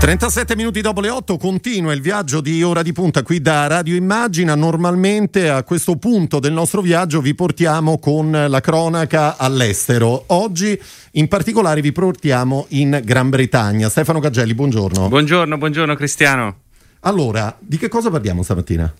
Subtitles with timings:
[0.00, 3.94] 37 minuti dopo le 8 continua il viaggio di Ora di Punta qui da Radio
[3.94, 4.54] Immagina.
[4.54, 10.24] Normalmente a questo punto del nostro viaggio vi portiamo con la cronaca all'estero.
[10.28, 10.80] Oggi
[11.12, 13.90] in particolare vi portiamo in Gran Bretagna.
[13.90, 15.06] Stefano Cagelli, buongiorno.
[15.08, 16.56] Buongiorno, buongiorno Cristiano.
[17.00, 18.90] Allora, di che cosa parliamo stamattina?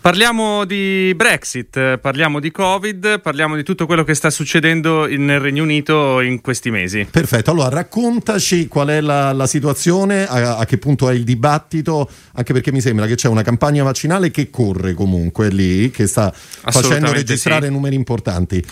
[0.00, 5.62] Parliamo di Brexit, parliamo di Covid, parliamo di tutto quello che sta succedendo nel Regno
[5.62, 7.06] Unito in questi mesi.
[7.10, 12.08] Perfetto, allora raccontaci qual è la, la situazione, a, a, che punto è il dibattito,
[12.32, 16.32] anche perché mi sembra che c'è una campagna vaccinale che corre comunque lì, che sta
[16.32, 17.72] facendo registrare sì.
[17.72, 18.64] numeri importanti.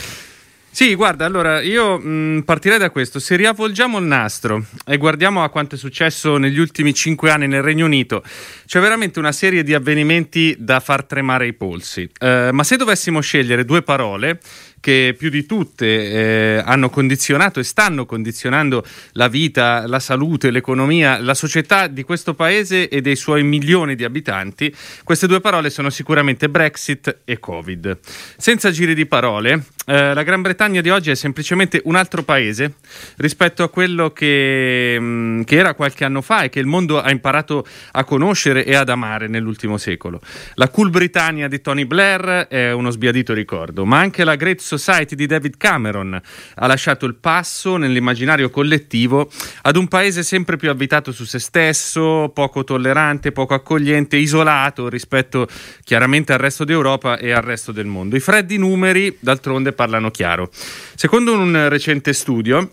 [0.78, 3.18] Sì, guarda, allora io mh, partirei da questo.
[3.18, 7.62] Se riavvolgiamo il nastro e guardiamo a quanto è successo negli ultimi cinque anni nel
[7.62, 8.22] Regno Unito,
[8.64, 12.08] c'è veramente una serie di avvenimenti da far tremare i polsi.
[12.20, 14.38] Eh, ma se dovessimo scegliere due parole,
[14.80, 21.18] che più di tutte eh, hanno condizionato e stanno condizionando la vita, la salute, l'economia,
[21.20, 25.90] la società di questo paese e dei suoi milioni di abitanti, queste due parole sono
[25.90, 27.98] sicuramente Brexit e Covid.
[28.36, 32.74] Senza giri di parole, eh, la Gran Bretagna di oggi è semplicemente un altro paese
[33.16, 37.00] rispetto a quello che, mh, mm, che era qualche anno fa e che il mondo
[37.00, 40.20] ha imparato a conoscere e ad amare nell'ultimo secolo.
[40.54, 45.14] La Cool Britannia di Tony Blair è uno sbiadito ricordo, ma anche la Great Society
[45.16, 46.20] di David Cameron
[46.54, 49.30] ha lasciato il passo nell'immaginario collettivo
[49.62, 55.48] ad un paese sempre più abitato su se stesso, poco tollerante, poco accogliente, isolato rispetto
[55.84, 58.16] chiaramente al resto d'Europa e al resto del mondo.
[58.16, 60.50] I freddi numeri, d'altronde, parlano chiaro.
[60.94, 62.70] Secondo un recente studio,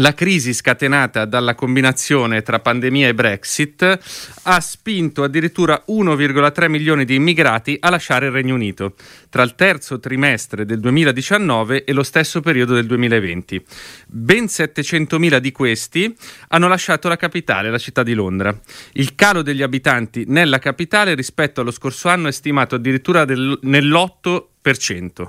[0.00, 3.98] la crisi scatenata dalla combinazione tra pandemia e Brexit
[4.42, 8.94] ha spinto addirittura 1,3 milioni di immigrati a lasciare il Regno Unito
[9.28, 13.62] tra il terzo trimestre del 2019 e lo stesso periodo del 2020.
[14.06, 16.16] Ben 700.000 di questi
[16.48, 18.58] hanno lasciato la capitale, la città di Londra.
[18.92, 25.28] Il calo degli abitanti nella capitale rispetto allo scorso anno è stimato addirittura del, nell'8%.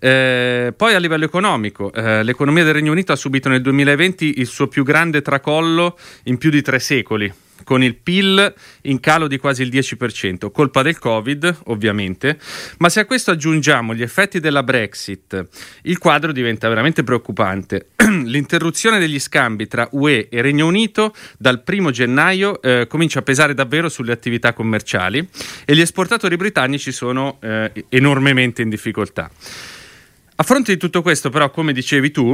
[0.00, 4.46] Eh, poi a livello economico, eh, l'economia del Regno Unito ha subito nel 2020 il
[4.46, 7.32] suo più grande tracollo in più di tre secoli
[7.64, 12.38] con il PIL in calo di quasi il 10%, colpa del Covid ovviamente,
[12.78, 15.46] ma se a questo aggiungiamo gli effetti della Brexit,
[15.82, 17.88] il quadro diventa veramente preoccupante.
[18.24, 23.54] L'interruzione degli scambi tra UE e Regno Unito dal 1 gennaio eh, comincia a pesare
[23.54, 25.26] davvero sulle attività commerciali
[25.64, 29.30] e gli esportatori britannici sono eh, enormemente in difficoltà.
[30.40, 32.32] A fronte di tutto questo, però, come dicevi tu,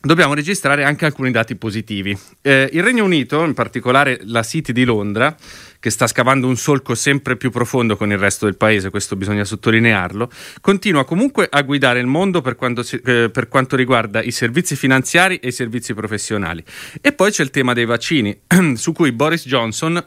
[0.00, 2.16] dobbiamo registrare anche alcuni dati positivi.
[2.40, 5.34] Eh, il Regno Unito, in particolare la City di Londra,
[5.80, 9.42] che sta scavando un solco sempre più profondo con il resto del paese, questo bisogna
[9.42, 14.76] sottolinearlo, continua comunque a guidare il mondo per quanto, eh, per quanto riguarda i servizi
[14.76, 16.62] finanziari e i servizi professionali.
[17.00, 18.42] E poi c'è il tema dei vaccini,
[18.76, 20.00] su cui Boris Johnson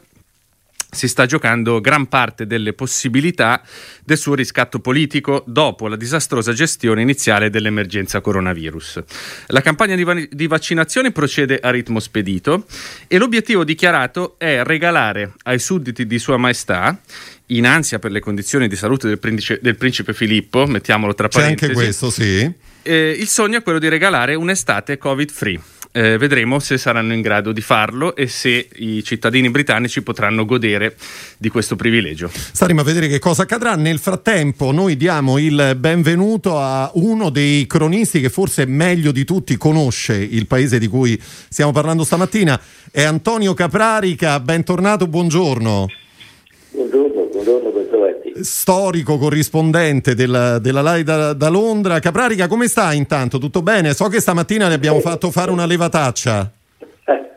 [0.94, 3.62] si sta giocando gran parte delle possibilità
[4.04, 9.02] del suo riscatto politico dopo la disastrosa gestione iniziale dell'emergenza coronavirus.
[9.48, 12.66] La campagna di, va- di, vaccinazione procede a ritmo spedito
[13.06, 16.98] e l'obiettivo dichiarato è regalare ai sudditi di Sua Maestà
[17.48, 21.72] in ansia per le condizioni di salute del principe, del principe Filippo, mettiamolo tra parentesi.
[21.72, 22.52] C'è anche questo, sì.
[22.82, 25.60] Eh, il sogno è quello di regalare un'estate covid-free
[25.96, 30.96] eh, vedremo se saranno in grado di farlo e se i cittadini britannici potranno godere
[31.38, 32.28] di questo privilegio.
[32.32, 33.76] Staremo a vedere che cosa accadrà.
[33.76, 39.56] Nel frattempo noi diamo il benvenuto a uno dei cronisti che forse meglio di tutti
[39.56, 42.60] conosce il paese di cui stiamo parlando stamattina.
[42.90, 45.86] È Antonio Caprarica, bentornato, buongiorno.
[46.72, 48.23] Buongiorno, buongiorno, bentrovati.
[48.42, 52.00] Storico corrispondente della, della LAI da, da, Londra.
[52.00, 53.38] Caprarica, come sta intanto?
[53.38, 53.94] Tutto bene?
[53.94, 56.50] So che stamattina le abbiamo fatto fare una levataccia.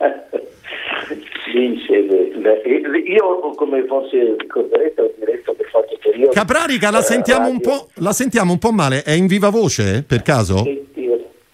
[3.08, 8.12] io come forse ricorderete ho diretto per qualche periodo Caprarica la sentiamo, un po', la
[8.12, 10.64] sentiamo un po' male è in viva voce per caso?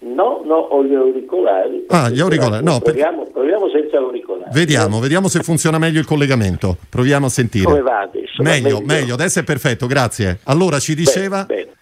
[0.00, 5.26] no no ho gli auricolari ah gli auricolari no, proviamo, proviamo senza auricolari Vediamo, vediamo
[5.26, 6.76] se funziona meglio il collegamento.
[6.88, 7.64] Proviamo a sentire.
[7.64, 8.08] Come va
[8.42, 8.62] adesso?
[8.62, 10.38] Meglio, meglio, meglio, adesso è perfetto, grazie.
[10.44, 11.44] Allora ci diceva.
[11.44, 11.73] Bene, bene.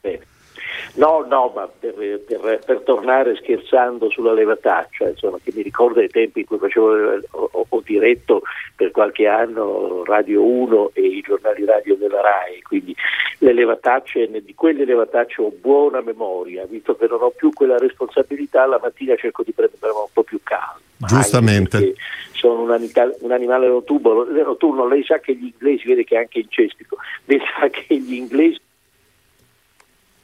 [1.03, 6.09] No, no, ma per, per, per, tornare scherzando sulla levataccia, insomma, che mi ricorda i
[6.09, 8.43] tempi in cui facevo, ho, ho, diretto
[8.77, 12.95] per qualche anno Radio 1 e i giornali radio della RAI, quindi
[13.39, 18.65] le levatacce, di quelle levatacce ho buona memoria, visto che non ho più quella responsabilità,
[18.67, 20.79] la mattina cerco di prenderla un po' più calma.
[20.99, 21.95] Giustamente.
[22.31, 26.19] Sono un, animale, un animale notturno, notturno, lei sa che gli inglesi, vede che è
[26.19, 28.61] anche in cestico, lei sa che gli inglesi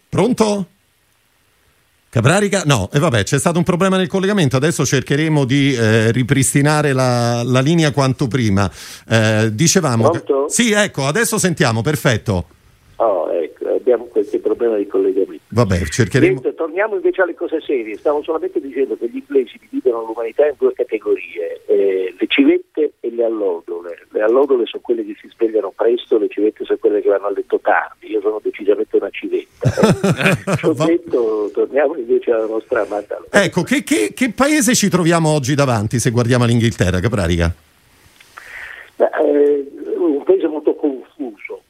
[0.09, 0.67] Pronto?
[2.11, 2.63] Caprarica?
[2.65, 7.43] No, e vabbè, c'è stato un problema nel collegamento, adesso cercheremo di eh, ripristinare la,
[7.45, 8.71] la, linea quanto prima.
[9.07, 10.09] Eh, dicevamo...
[10.11, 10.23] Che...
[10.47, 12.47] Sì, ecco, adesso sentiamo, perfetto.
[12.97, 15.38] Oh, ecco, abbiamo qualche problema di collegamento.
[15.51, 16.41] Vabbè, cercheremo.
[16.41, 17.97] Niente, torniamo invece alle cose serie.
[17.97, 23.11] Stavo solamente dicendo che gli inglesi dividono l'umanità in due categorie, eh, le civette e
[23.11, 24.07] le allodole.
[24.11, 27.31] Le allodole sono quelle che si svegliano presto, le civette sono quelle che vanno a
[27.31, 28.11] letto tardi.
[28.11, 29.47] Io sono decisamente una civetta.
[30.59, 30.87] Eh.
[30.87, 33.23] detto, torniamo invece alla nostra amata.
[33.31, 37.53] Ecco, che, che, che, paese ci troviamo oggi davanti se guardiamo l'Inghilterra, Caprarica?
[38.97, 41.63] Eh, un paese molto confuso,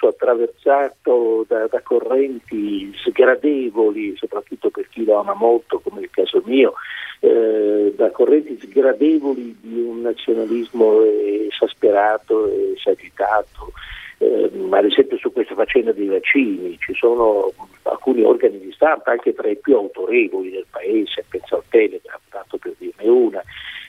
[0.00, 6.42] confuso, attraversato da, da, correnti sgradevoli, soprattutto per chi lo ama molto, come il caso
[6.44, 6.74] mio,
[7.20, 13.72] eh, da correnti sgradevoli di un nazionalismo esasperato e esagitato.
[14.18, 17.52] Eh, ad esempio su questa faccenda dei vaccini ci sono
[17.84, 22.58] alcuni organi di stampa, anche tra i più autorevoli del paese, penso al Telegram, tanto
[22.58, 23.42] per dirne una,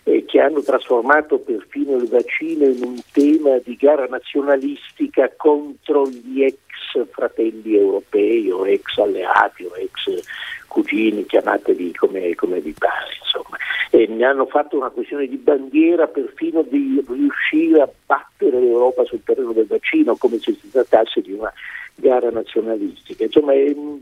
[0.04, 6.44] eh, che hanno trasformato perfino il vaccino in un tema di gara nazionalistica contro gli
[6.44, 10.22] ex fratelli europei o ex alleati o ex
[10.68, 13.16] cugini, chiamateli come, come vi pare.
[13.22, 13.58] Insomma.
[13.90, 19.24] E ne hanno fatto una questione di bandiera perfino di riuscire a battere l'Europa sul
[19.24, 21.52] terreno del vaccino come se si trattasse di una
[21.96, 23.26] gara nazionalistica.
[23.26, 23.54] Insomma,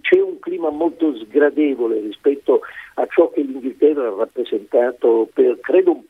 [0.01, 2.61] c'è un clima molto sgradevole rispetto
[2.95, 6.03] a ciò che l'Inghilterra ha rappresentato, per, credo un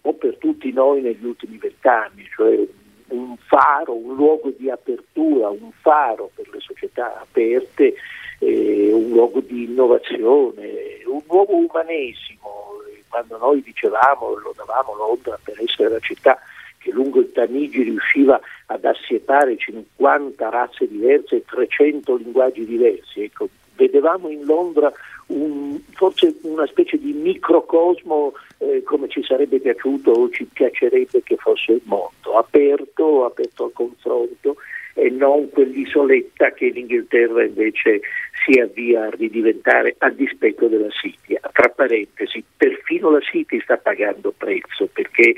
[0.60, 2.68] tutti noi negli ultimi vent'anni, cioè
[3.08, 7.96] un faro, un luogo di apertura, un faro per le società aperte,
[8.40, 12.68] eh, un luogo di innovazione, un nuovo umanesimo.
[13.08, 16.38] Quando noi dicevamo, lo davamo Londra per essere la città
[16.78, 23.24] che lungo il Tamigi riusciva ad assietare 50 razze diverse e 300 linguaggi diversi.
[23.24, 24.92] Ecco, vedevamo in Londra
[25.30, 31.36] un, forse una specie di microcosmo eh, come ci sarebbe piaciuto o ci piacerebbe che
[31.38, 34.56] fosse il mondo, aperto, aperto al confronto
[34.94, 38.02] e non quell'isoletta che l'Inghilterra invece
[38.46, 41.38] si avvia a ridiventare a dispetto della City.
[41.54, 45.36] Tra parentesi, perfino la City sta pagando prezzo perché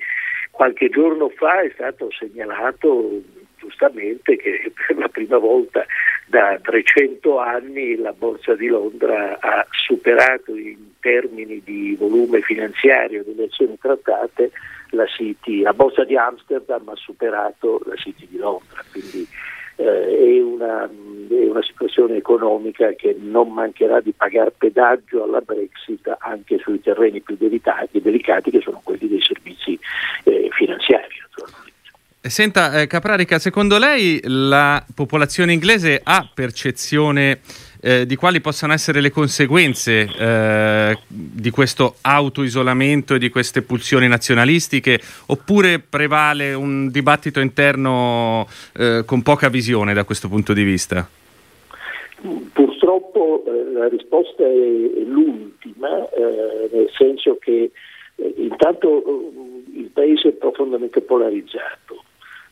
[0.49, 3.21] qualche giorno fa è stato segnalato
[3.57, 5.85] giustamente che per la prima volta
[6.25, 9.60] da 300 anni la Borsa di Londra ha
[9.91, 14.51] superato in termini di volume finanziario delle azioni trattate
[14.91, 19.27] la City, la Borsa di Amsterdam ha superato la City di Londra, quindi
[19.75, 26.13] eh, è, una, è, una, situazione economica che non mancherà di pagare pedaggio alla Brexit
[26.19, 29.77] anche sui terreni più delicati, delicati che sono quelli dei servizi
[30.23, 31.19] eh, finanziari.
[32.23, 37.39] Senta, eh, Caprarica, secondo lei la popolazione inglese ha percezione
[37.81, 44.07] eh, di quali possano essere le conseguenze eh, di questo autoisolamento e di queste pulsioni
[44.07, 48.47] nazionalistiche oppure prevale un dibattito interno
[48.77, 51.07] eh, con poca visione da questo punto di vista?
[52.53, 57.71] Purtroppo eh, la risposta è l'ultima, eh, nel senso che
[58.35, 59.31] intanto
[59.73, 62.03] il paese è profondamente polarizzato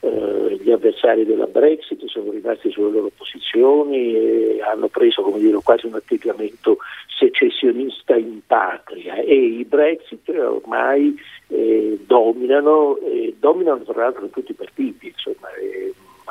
[0.02, 5.88] eh, gli avversari della Brexit sono rimasti sulle loro posizioni e hanno preso dire, quasi
[5.88, 9.16] un atteggiamento secessionista in patria.
[9.16, 11.16] E i Brexit ormai
[11.48, 15.50] eh, dominano, eh, dominano tra l'altro in tutti i partiti, insomma,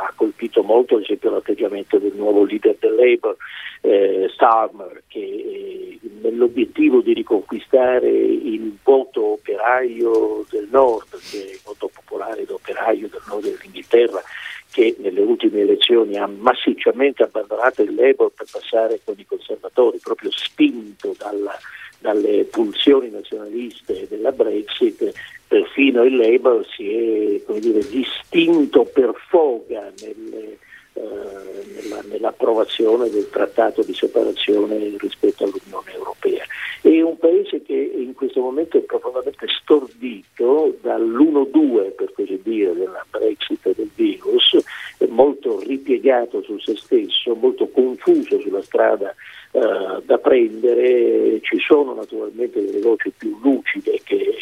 [0.01, 3.37] ha colpito molto ad esempio l'atteggiamento del nuovo leader del Labour,
[3.81, 11.61] eh, Starmer, che eh, nell'obiettivo di riconquistare il voto operaio del nord, che è il
[11.65, 14.23] voto popolare d'operaio del nord dell'Inghilterra,
[14.71, 20.31] che nelle ultime elezioni ha massicciamente abbandonato il Labour per passare con i conservatori, proprio
[20.31, 21.57] spinto dalla,
[21.99, 25.13] dalle pulsioni nazionaliste della Brexit,
[25.49, 30.59] perfino il Labour si è dire, distinto per foga nelle,
[30.93, 31.01] eh,
[31.83, 36.45] nella, nell'approvazione del trattato di separazione rispetto all'Unione Europea.
[36.81, 43.05] È un paese che in questo momento è profondamente stordito dall'1-2, per così dire, della
[43.11, 44.57] Brexit e del virus,
[45.09, 49.15] molto ripiegato su se stesso, molto confuso sulla strada
[49.53, 51.41] eh, da prendere.
[51.43, 54.35] Ci sono naturalmente delle voci più lucide che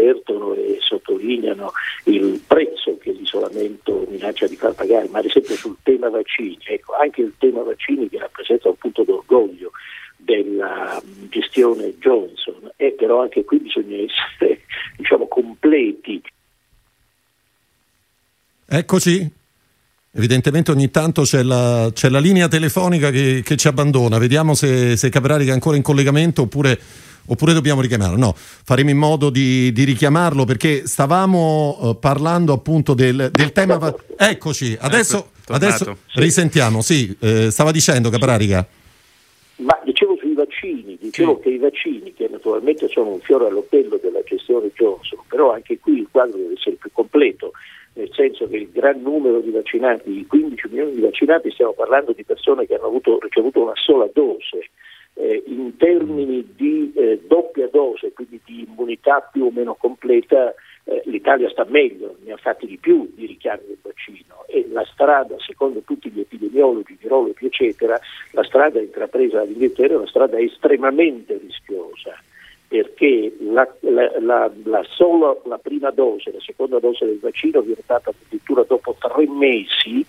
[0.00, 1.72] avvertono e sottolineano
[2.04, 6.94] il prezzo che l'isolamento minaccia di far pagare, ma ad esempio sul tema vaccini, ecco,
[6.94, 9.70] anche il tema vaccini che rappresenta un punto d'orgoglio
[10.16, 14.62] della gestione Johnson, e però anche qui bisogna essere
[14.96, 16.22] diciamo, completi.
[18.66, 19.38] Eccoci.
[20.12, 24.96] Evidentemente ogni tanto c'è la, c'è la linea telefonica che, che, ci abbandona, vediamo se,
[24.96, 26.76] se Caprari è ancora in collegamento oppure,
[27.26, 28.16] oppure dobbiamo richiamarlo.
[28.16, 33.94] No, faremo in modo di, di richiamarlo perché stavamo uh, parlando appunto del, del tema...
[34.16, 36.80] Eccoci, adesso, ecco, adesso risentiamo.
[36.80, 38.66] Sì, eh, stava dicendo Caprarica.
[39.56, 41.42] Ma dicevo sui vaccini, dicevo sì.
[41.42, 45.98] che i vaccini, che naturalmente sono un fiore all'occhiello della gestione Johnson, però anche qui
[45.98, 47.52] il quadro deve essere più completo
[47.94, 52.12] nel senso che il gran numero di vaccinati, i 15 milioni di vaccinati, stiamo parlando
[52.12, 54.70] di persone che hanno avuto, ricevuto una sola dose.
[55.14, 61.02] Eh, in termini di eh, doppia dose, quindi di immunità più o meno completa, eh,
[61.06, 64.44] l'Italia sta meglio, ne ha fatti di più di richiami del vaccino.
[64.46, 67.98] E la strada, secondo tutti gli epidemiologi, virologi, eccetera,
[68.32, 72.18] la strada intrapresa dall'Inghilterra è una strada estremamente rischiosa
[72.70, 77.82] perché la, la, la, la, sola la prima dose, la seconda dose del vaccino viene
[77.84, 80.06] data addirittura dopo tre mesi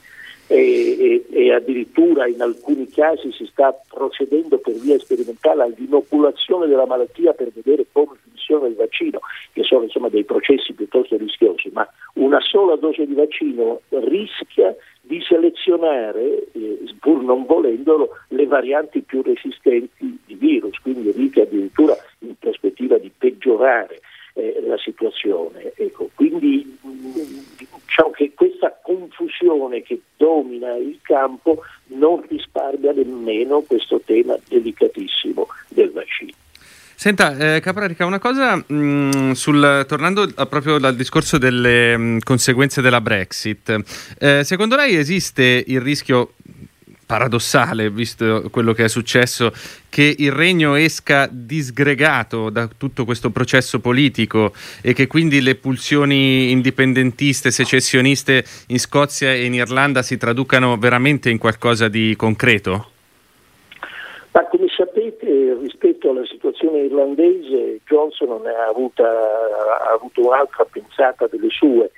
[0.51, 6.85] e, e, e, addirittura in alcuni casi si sta procedendo per via sperimentale all'inoculazione della
[6.85, 9.21] malattia per vedere come funziona il vaccino,
[9.53, 15.21] che sono insomma dei processi piuttosto rischiosi, ma una sola dose di vaccino rischia di
[15.21, 22.35] selezionare, eh, pur non volendolo, le varianti più resistenti di virus, quindi rischia addirittura in
[22.37, 24.01] prospettiva di peggiorare
[24.33, 25.71] eh, la situazione.
[25.75, 26.77] Ecco, quindi
[27.91, 29.99] diciamo che questa confusione che
[30.31, 36.31] domina il campo non risparmia nemmeno questo tema delicatissimo del vaccino.
[36.95, 42.03] Senta, eh, Caprarica, una cosa mh, mm, sul, tornando a, proprio dal discorso delle mh,
[42.03, 43.75] mm, conseguenze della Brexit,
[44.19, 46.33] eh, secondo lei esiste il rischio
[47.11, 49.51] paradossale, visto quello che è successo,
[49.89, 56.51] che il regno esca disgregato da tutto questo processo politico e che quindi le pulsioni
[56.51, 62.91] indipendentiste, secessioniste in Scozia e in Irlanda si traducano veramente in qualcosa di concreto?
[64.31, 71.49] Ma come sapete, rispetto alla situazione irlandese, Johnson ha, avuta, ha avuto un'altra pensata delle
[71.49, 71.91] sue,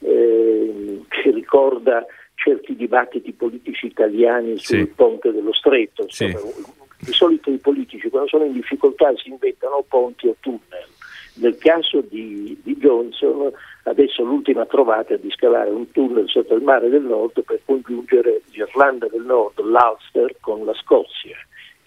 [0.00, 2.04] eh, che ricorda
[2.48, 4.86] certi dibattiti politici italiani sul sì.
[4.86, 6.02] ponte dello stretto.
[6.02, 6.76] Insomma, sì.
[7.00, 10.86] Di solito i politici quando sono in difficoltà si inventano ponti o tunnel.
[11.34, 13.52] Nel caso di, di Johnson,
[13.84, 18.42] adesso l'ultima trovata è di scavare un tunnel sotto il mare del nord per congiungere
[18.50, 21.36] l'Irlanda del Nord, l'Ulster, con la Scozia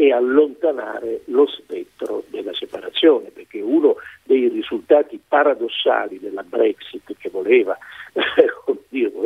[0.02, 7.78] e allontanare lo spettro della separazione, perché uno dei risultati paradossali della Brexit che voleva,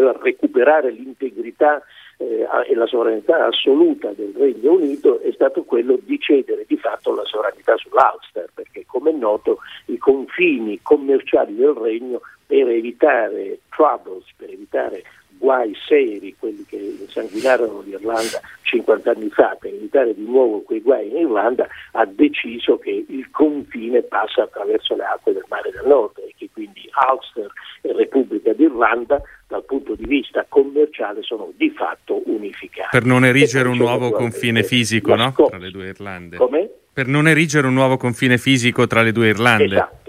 [0.06, 1.82] dire, voleva recuperare l'integrità
[2.18, 7.14] eh, e la sovranità assoluta del Regno Unito è stato quello di cedere di fatto
[7.14, 14.26] la sovranità sull'Ulster, perché come è noto i confini commerciali del Regno per evitare troubles,
[14.38, 15.04] per evitare
[15.38, 21.10] guai seri, quelli che insanguinarono l'Irlanda 50 anni fa, per evitare di nuovo quei guai
[21.10, 26.18] in Irlanda, ha deciso che il confine passa attraverso le acque del mare del nord
[26.20, 32.22] e che quindi Ulster e Repubblica d'Irlanda dal punto di vista commerciale sono di fatto
[32.26, 32.90] unificati.
[32.92, 35.34] Per non erigere un nuovo confine fisico no?
[35.34, 36.38] tra le due Irlande.
[36.38, 36.70] Come?
[36.92, 39.66] Per non erigere un nuovo confine fisico tra le due Irlande.
[39.66, 40.06] Esatto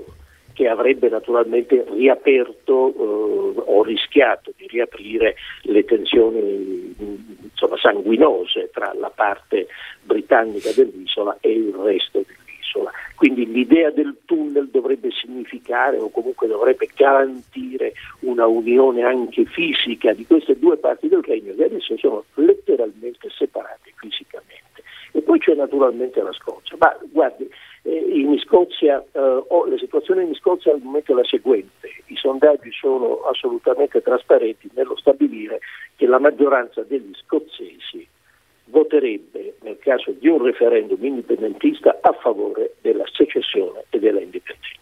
[0.57, 6.95] che avrebbe naturalmente riaperto eh, o rischiato di riaprire le tensioni
[7.51, 9.67] insomma, sanguinose tra la parte
[10.03, 12.25] britannica dell'isola e il resto
[12.77, 12.93] dell'isola.
[13.15, 20.27] Quindi l'idea del tunnel dovrebbe significare o comunque dovrebbe garantire una unione anche fisica di
[20.27, 24.83] queste due parti del regno che adesso sono letteralmente separate fisicamente.
[25.13, 26.77] E poi c'è naturalmente la Scozia.
[26.79, 27.49] Ma guardi,
[27.83, 32.71] eh, Scozia, eh, oh, la situazione in Scozia al momento è la seguente, i sondaggi
[32.71, 35.61] sono assolutamente trasparenti nello stabilire
[35.97, 38.07] che la maggioranza degli scozzesi
[38.87, 44.75] voterebbe nel caso di un referendum indipendentista a favore della secessione e della indipendenza.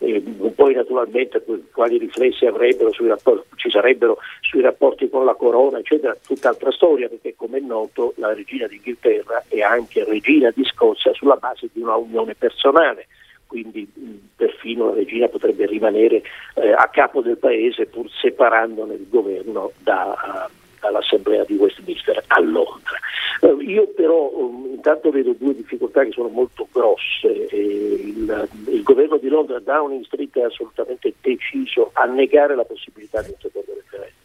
[0.00, 0.22] E
[0.54, 6.70] poi naturalmente quali riflessi avrebbero rapporti, ci sarebbero sui rapporti con la corona, eccetera, tutt'altra
[6.70, 11.68] storia, perché come è noto la regina d'Inghilterra è anche regina di Scozia sulla base
[11.72, 13.06] di una unione personale
[13.48, 13.90] quindi
[14.36, 16.22] perfino la regina potrebbe rimanere
[16.54, 22.40] eh, a capo del paese pur separandone il governo da, uh, dall'Assemblea di Westminster a
[22.40, 22.98] Londra.
[23.40, 27.28] Uh, io però um, intanto vedo due difficoltà che sono molto grosse.
[27.50, 33.30] Il, il, governo di Londra, Downing Street, è assolutamente deciso a negare la possibilità di
[33.30, 34.16] un secondo referendum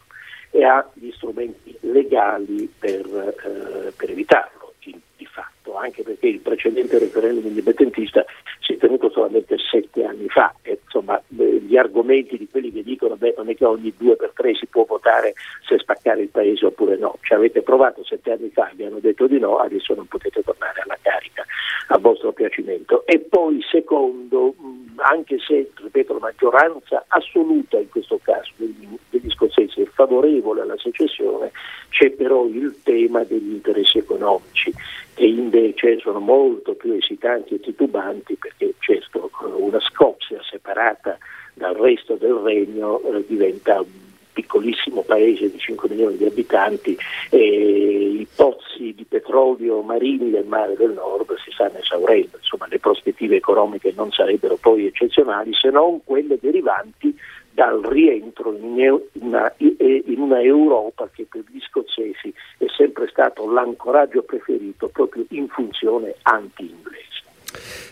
[0.50, 4.72] e ha gli strumenti legali per, uh, per evitarlo,
[5.16, 8.24] di fatto, anche perché il precedente referendum indipendentista
[8.60, 10.54] si è tenuto naturalmente sette anni fa.
[10.62, 14.32] E, insomma, gli argomenti di quelli che dicono che non è che ogni due per
[14.34, 15.34] tre si può votare
[15.66, 17.16] se spaccare il paese oppure no.
[17.22, 20.82] Ci avete provato sette anni fa, vi hanno detto di no, adesso non potete tornare
[20.82, 21.44] alla carica
[21.88, 23.06] a vostro piacimento.
[23.06, 24.54] E poi secondo,
[24.96, 30.78] anche se ripeto, la maggioranza assoluta in questo caso degli, degli scozzesi è favorevole alla
[30.78, 31.52] secessione,
[31.90, 34.72] c'è però il tema degli interessi economici
[35.14, 41.18] che invece sono molto più esitanti e titubanti perché certo una Scozia separata
[41.54, 43.86] dal resto del regno eh, diventa un
[44.32, 46.98] piccolissimo paese di 5 milioni di abitanti
[47.30, 52.80] e i pozzi di petrolio marini del mare del nord si stanno esaurendo, insomma le
[52.80, 57.16] prospettive economiche non sarebbero poi eccezionali se non quelle derivanti
[57.54, 64.22] dal rientro in una, in una, Europa che per gli scozzesi è sempre stato l'ancoraggio
[64.22, 67.02] preferito proprio in funzione anti-inglese.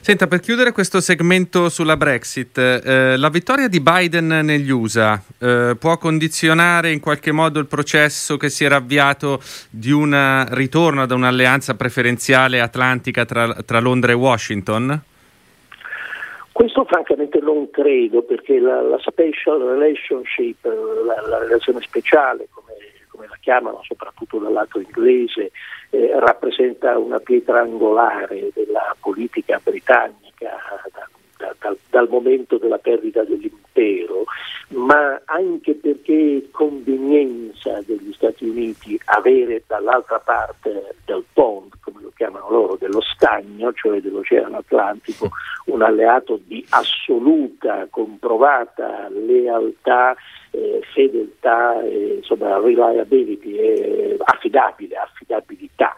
[0.01, 5.77] Senta, per chiudere questo segmento sulla Brexit, eh, la vittoria di Biden negli USA eh,
[5.79, 9.41] può condizionare in qualche modo il processo che si era avviato
[9.71, 15.03] di un ritorno ad un'alleanza preferenziale atlantica tra, tra Londra e Washington?
[16.53, 22.75] Questo francamente non credo perché la, la special relationship, la, la relazione speciale come,
[23.09, 25.51] come, la chiamano soprattutto dal lato inglese,
[25.91, 30.51] eh, rappresenta una pietra angolare della politica britannica
[30.93, 31.09] da,
[31.43, 34.25] da, da, dal momento della perdita dell'impero,
[34.69, 42.13] ma anche perché è convenienza degli Stati Uniti avere dall'altra parte del pond, come lo
[42.15, 45.31] chiamano loro, dello stagno, cioè dell'Oceano Atlantico,
[45.67, 50.15] un alleato di assoluta, comprovata lealtà,
[50.53, 55.97] eh, fedeltà, eh, insomma, reliability, eh, affidabile, affidabilità.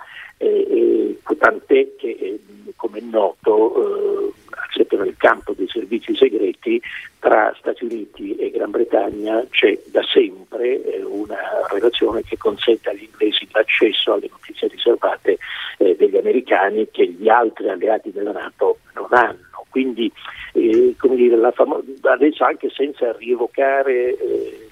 [1.45, 2.41] tant'è che, eh,
[2.77, 4.33] come è noto, eh,
[4.75, 6.81] sempre nel campo dei servizi segreti,
[7.19, 11.39] tra Stati Uniti e Gran Bretagna c'è da sempre eh, una
[11.71, 15.39] relazione che consente agli inglesi l'accesso alle notizie riservate
[15.79, 19.65] eh, degli americani che gli altri alleati della Nato non hanno.
[19.71, 20.13] Quindi
[20.53, 24.69] eh, dire, famo- adesso anche senza rievocare eh,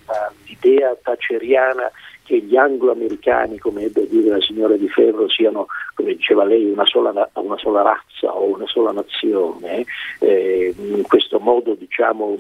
[0.47, 1.91] l'idea taceriana
[2.25, 6.71] che gli anglo-americani, come ebbe a dire la signora Di Ferro, siano, come diceva lei,
[6.71, 9.85] una sola, una sola razza o una sola nazione,
[10.21, 12.37] eh, in questo modo diciamo,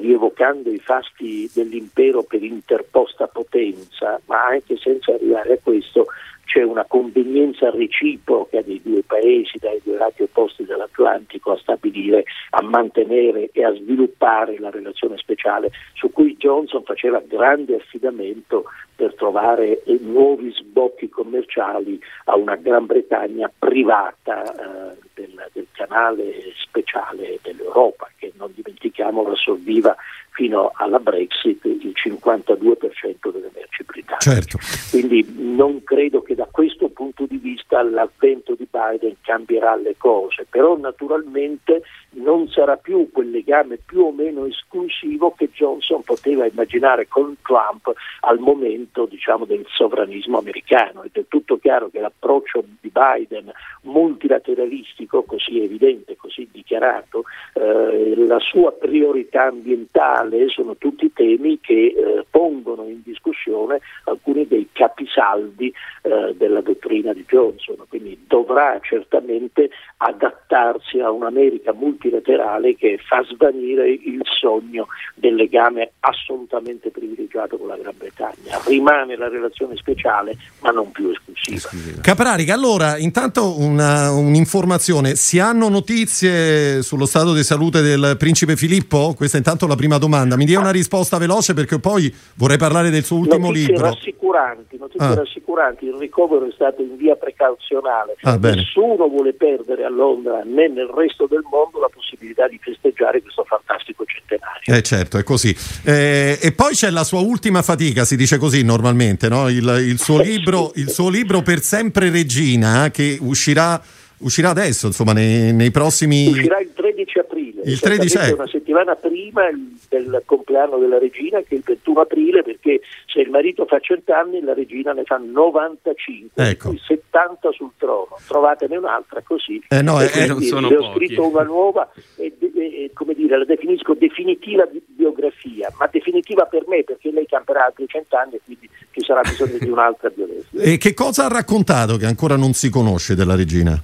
[0.00, 6.06] rievocando i fasti dell'impero per interposta potenza, ma anche senza arrivare a questo,
[6.44, 12.62] c'è una convenienza reciproca dei due paesi, dai due lati opposti dell'Atlantico, a stabilire, a
[12.62, 19.82] mantenere e a sviluppare la relazione speciale su cui Johnson faceva grande affidamento per trovare
[20.00, 26.32] nuovi sbocchi commerciali a una Gran Bretagna privata eh, del, del, canale
[26.64, 29.96] speciale dell'Europa, che non dimentichiamo assorbiva
[30.30, 34.18] fino alla Brexit il 52% delle merci britanniche.
[34.18, 34.58] Certo.
[34.90, 35.24] Quindi
[35.54, 40.76] non credo che da questo punto di vista l'avvento di Biden cambierà le cose, però
[40.76, 41.82] naturalmente
[42.14, 47.92] non sarà più quel legame più o meno esclusivo che Johnson poteva immaginare con Trump
[48.20, 51.02] al momento diciamo, del sovranismo americano.
[51.02, 53.50] È del tutto chiaro che l'approccio di Biden
[53.82, 62.24] multilateralistico, così evidente, così dichiarato, eh, la sua priorità ambientale sono tutti temi che eh,
[62.28, 71.00] pongono in discussione alcuni dei capisaldi eh, della dottrina di Johnson, quindi dovrà certamente adattarsi
[71.00, 77.94] a un'America multilaterale che fa svanire il sogno del legame assolutamente privilegiato con la Gran
[77.96, 78.60] Bretagna.
[78.66, 81.68] Rimane la relazione speciale ma non più esclusiva.
[82.00, 89.14] Caprarica, allora intanto una, un'informazione, si hanno notizie sullo stato di salute del principe Filippo?
[89.16, 92.90] Questa è intanto la prima domanda, mi dia una risposta veloce perché poi vorrei parlare
[92.90, 93.90] del suo ultimo notizie libro.
[93.90, 95.14] Rassicuranti, notizie ah.
[95.14, 95.33] rassicuranti,
[95.80, 100.86] il ricovero è stato in via precauzionale, ah, nessuno vuole perdere a Londra né nel
[100.86, 104.74] resto del mondo la possibilità di festeggiare questo fantastico centenario.
[104.74, 105.54] Eh certo, è così.
[105.84, 109.48] Eh, e poi c'è la sua ultima fatica, si dice così normalmente, no?
[109.48, 113.80] il, il, suo libro, il suo libro Per sempre regina che uscirà
[114.18, 116.28] uscirà adesso, insomma, nei, nei prossimi...
[116.28, 118.32] Uscirà il 13 aprile, il 13 è...
[118.32, 119.42] una settimana prima
[119.88, 124.12] del compleanno della regina, che è il 21 aprile, perché se il marito fa 100
[124.12, 126.74] anni, la regina ne fa 95, ecco.
[126.76, 128.16] 70 sul trono.
[128.26, 129.62] Trovatene un'altra così.
[129.68, 133.94] Eh no, eh, eh sono ho scritto una nuova e, e, come dire, la definisco
[133.94, 139.00] definitiva biografia, ma definitiva per me, perché lei camperà altri 100 anni e quindi ci
[139.00, 140.42] sarà bisogno di un'altra biografia.
[140.64, 143.80] E che cosa ha raccontato che ancora non si conosce della regina?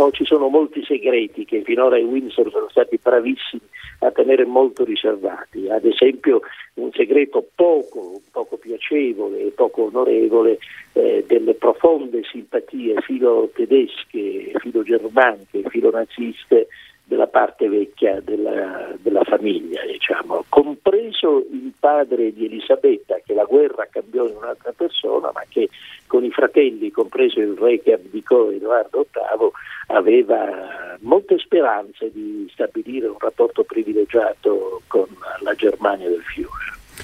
[0.00, 3.60] Oh, ci sono molti segreti che finora i Windsor sono stati bravissimi
[3.98, 6.40] a tenere molto riservati, ad esempio
[6.76, 10.56] un segreto poco, poco piacevole e poco onorevole
[10.94, 16.68] eh, delle profonde simpatie filo tedesche, filo germaniche, filo naziste
[17.04, 20.44] della parte vecchia della, della famiglia, diciamo.
[20.48, 25.68] compreso il padre di Elisabetta che la guerra cambiò in un'altra persona, ma che
[26.06, 29.50] con i fratelli, compreso il re che abdicò Edoardo VIII,
[29.92, 35.06] aveva molte speranze di stabilire un rapporto privilegiato con
[35.40, 36.58] la Germania del Fiore.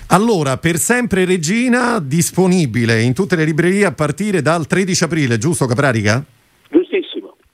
[0.08, 5.66] Allora, per sempre Regina, disponibile in tutte le librerie a partire dal 13 aprile, giusto
[5.66, 6.24] Caprarica?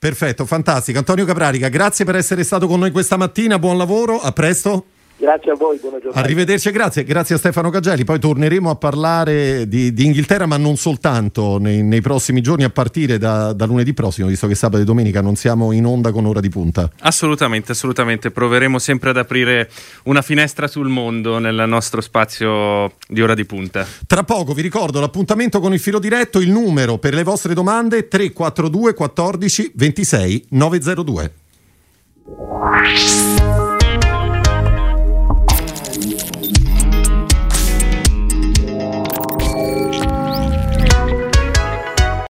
[0.03, 0.97] Perfetto, fantastico.
[0.97, 4.87] Antonio Caprarica, grazie per essere stato con noi questa mattina, buon lavoro, a presto.
[5.23, 6.19] Grazie a voi, buona giornata.
[6.19, 8.03] Arrivederci e grazie, grazie a Stefano Cagelli.
[8.03, 12.69] Poi torneremo a parlare di, di Inghilterra, ma non soltanto nei, nei prossimi giorni, a
[12.69, 16.25] partire da, da, lunedì prossimo, visto che sabato e domenica non siamo in onda con
[16.25, 16.89] ora di punta.
[16.99, 18.31] Assolutamente, assolutamente.
[18.31, 19.69] Proveremo sempre ad aprire
[20.03, 23.87] una finestra sul mondo nel nostro spazio di ora di punta.
[24.05, 28.09] Tra poco vi ricordo l'appuntamento con il filo diretto, il numero per le vostre domande
[28.09, 31.31] 342 14 26 902.